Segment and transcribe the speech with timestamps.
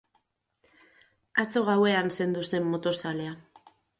[1.43, 3.39] Atzo gauean zendu zen motozalea.